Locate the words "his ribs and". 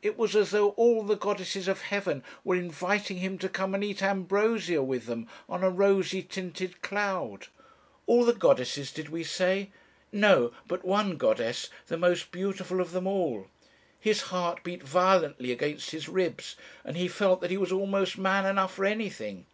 15.90-16.96